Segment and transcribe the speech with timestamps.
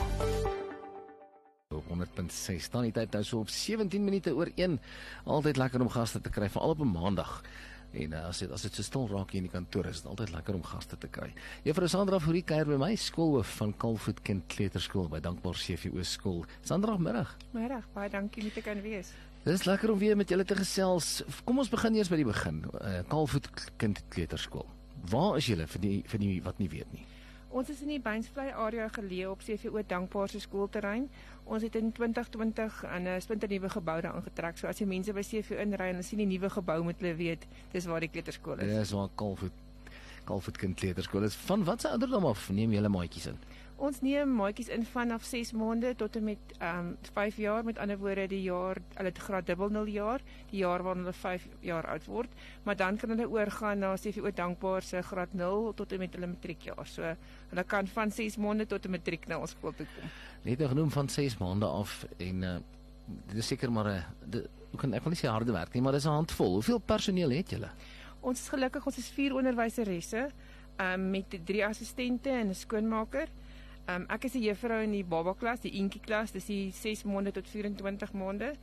[1.71, 4.79] op 100.6 staan die tyd nou so op 17 minute oor 1
[5.23, 7.41] altyd lekker om gaste te kry veral op 'n maandag
[7.93, 10.09] en uh, as dit as dit so stil raak hier in die kantoor is dit
[10.11, 11.29] altyd lekker om gaste te kry
[11.65, 16.43] Juffrou Sandra Fourie kuier by my skoolhoof van Kalfoot Kind Kleuterskool by Dankbaar CVO skool
[16.63, 17.35] Sandra middag.
[17.55, 19.11] Middag, baie dankie om te kan wees.
[19.43, 21.23] Dis lekker om weer met julle te gesels.
[21.47, 23.49] Kom ons begin eers by die begin uh, Kalfoot
[23.81, 24.67] Kind Kleuterskool.
[25.09, 27.07] Waar is julle vir die vir die wat nie weet nie
[27.51, 31.09] Ons is in die Beinsvlei area geleë op CVO Dankbaar se skoolterrein.
[31.43, 34.57] Ons het in 2020 aan 'n splinternuwe gebou daar aangetrek.
[34.57, 37.15] So as jy mense by CVO inry en hulle sien die nuwe gebou moet hulle
[37.15, 38.67] weet dis waar die kleuterskool is.
[38.67, 39.51] Dis waar Kalfoot
[40.23, 43.37] Kalfoot Kind Kleuterskool is van watse ouderdom af neem julle maatjies in
[43.81, 47.63] Ons neem maatjies in vanaf 6 maande tot en met ehm um, 5 jaar.
[47.65, 51.47] Met ander woorde, die jaar hulle graad dubbel 0 jaar, die jaar wanneer hulle 5
[51.65, 55.91] jaar oud word, maar dan kan hulle oorgaan na CVO Dankbaar se graad 0 tot
[55.91, 56.85] en met hulle matriekjaar.
[56.85, 57.15] So
[57.49, 60.09] hulle kan van 6 maande tot en matriek na ons skool toe kom.
[60.43, 62.55] net nou genoem van 6 maande af en uh,
[63.05, 64.03] dit is seker maar 'n
[64.71, 66.53] hoe kan ek wil nie sê harde werk nie, maar dis 'n handvol.
[66.53, 67.69] Hoeveel personeel het julle?
[68.21, 70.29] Ons is gelukkig, ons is 4 onderwyseresse
[70.77, 73.27] ehm um, met 3 assistente en 'n skoonmaker.
[73.85, 76.71] Ehm um, ek is 'n juffrou in die baba klas, die eentjie klas, dis die
[76.71, 78.53] 6 maande tot 24 maande.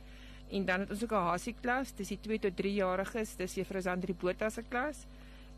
[0.49, 3.53] En dan het ons ook 'n hasie klas, dis die 2 tot 3 jariges, dis
[3.53, 5.05] juffrou Sandri Botha se klas.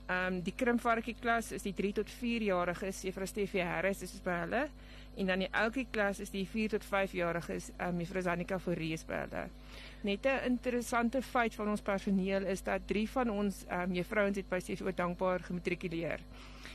[0.08, 4.22] Ehm um, die krimpvarkie klas is die 3 tot 4 jariges, juffrou Stefie Harris is
[4.23, 4.70] by hulle.
[5.16, 8.60] En dan die ouetjie klas is die 4 tot 5 jariges, ehm um, juffrou Zanika
[8.60, 9.49] Forrie is by hulle.
[10.02, 14.38] Net 'n interessante feit van ons personeel is dat 3 van ons ehm um, juffrouens
[14.38, 16.20] het by CVO dankbaar gematrikuleer.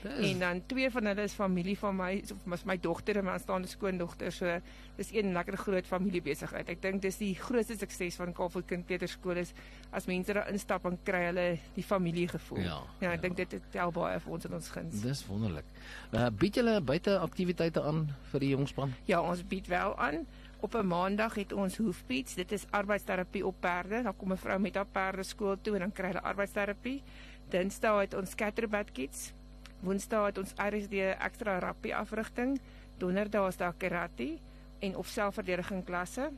[0.06, 3.30] En dan twee van hulle is familie van my, of is my dogter en my
[3.36, 4.32] aanstaande skoondogter.
[4.32, 4.58] So
[4.96, 6.68] dis een lekker groot familiebesigheid.
[6.68, 9.52] Ek dink dis die grootste sukses van Kaapstad Kind Peterskool is
[9.90, 12.64] as mense daar instap en kry hulle die familiegevoel.
[12.64, 13.28] Ja, ja ek ja.
[13.28, 15.04] dink dit tel baie vir ons in ons guns.
[15.04, 15.68] Dis wonderlik.
[16.12, 18.94] Uh, bied julle buite aktiwiteite aan vir die jongspan?
[19.10, 20.26] Ja, ons bied wel aan.
[20.60, 22.34] Op 'n maandag het ons hoefpiets.
[22.34, 24.02] Dit is arbeidsterapie op perde.
[24.02, 27.02] Dan kom 'n vrou met haar perde skool toe en dan kry hulle arbeidsterapie.
[27.48, 29.32] Dinsdae het ons scatterbed kits.
[29.80, 32.60] Woensdae het ons RSD ekstra rappie afrigting.
[32.98, 34.38] Donderdae is daar karate
[34.78, 36.30] en of selfverdediging klasse.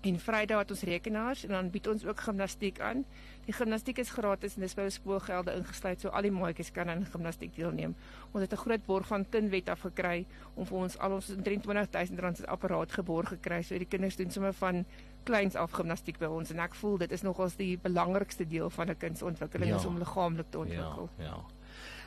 [0.00, 3.04] En Vrydag het ons rekenaars en dan bied ons ook gimnastiek aan.
[3.44, 7.04] Die gimnastiek is gratis en dis by skoolgelde ingesluit, so al die maatjies kan aan
[7.04, 7.94] gimnastiek deelneem.
[8.32, 12.18] Ons het 'n groot borg van Kinwet af gekry om vir ons al ons 23000
[12.18, 13.62] rand se apparaat geborg gekry.
[13.62, 14.84] So die kinders doen sommer van
[15.24, 18.88] kleins af gimnastiek by ons en ek voel dit is nogals die belangrikste deel van
[18.88, 19.76] 'n kind se ontwikkeling Ja.
[19.76, 21.08] is om liggaamlik te ontwikkel.
[21.18, 21.36] Ja, ja.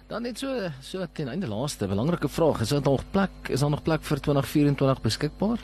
[0.07, 3.69] Dan net so so ten einde laaste belangrike vraag, is daar nog plek is daar
[3.69, 5.59] nog plek vir 2024 beskikbaar?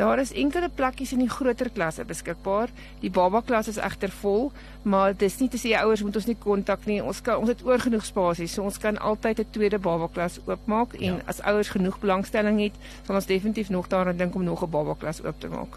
[0.00, 2.70] Daar is enkele plekkies in die groter klasse beskikbaar.
[3.02, 4.46] Die baba klas is egter vol,
[4.82, 7.02] maar dis nie te sê ouers moet ons nie kontak nie.
[7.04, 10.38] Ons kan ons het oor genoeg spasie, so ons kan altyd 'n tweede baba klas
[10.46, 11.22] oopmaak en Ja.
[11.26, 12.72] as ouers genoeg belangstelling het,
[13.06, 15.76] sal ons definitief nog daaraan dink om nog 'n baba klas oop te maak.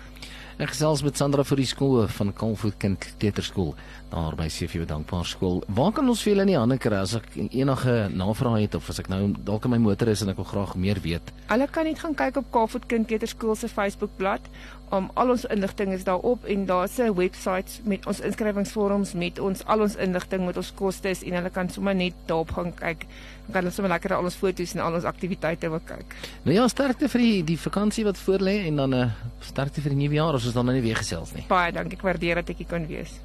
[0.62, 3.72] Ek gesels met Sandra vir die skool van Kalfoot Kind Kleuterskool
[4.14, 5.64] daar by CVO Dankbaar skool.
[5.74, 8.92] Waar kan ons vir julle in die hande kry as ek enige navrae het of
[8.94, 11.34] as ek nou dalk in my motor is en ek wil graag meer weet?
[11.50, 14.46] Hulle kan net gaan kyk op Kaapstad Kind Kleuterskool se Facebookblad.
[14.94, 19.66] Um al ons inligting is daarop en daar's 'n webwerf met ons inskrywingsvorms met ons
[19.66, 23.08] al ons inligting met ons kostes en hulle kan sommer net daarop gaan kyk.
[23.46, 26.16] Dan kan hulle sommer lekker al ons foto's en al ons aktiwiteite wil kyk.
[26.44, 29.90] Nou ja, sterkte vir die die vakansie wat voorlê en dan 'n uh, sterkte vir
[29.90, 31.46] die nuwe jaar as ons dan nou nie weer gesels nie.
[31.50, 33.18] Baie dankie, ek waardeer dat ek hier kon wees.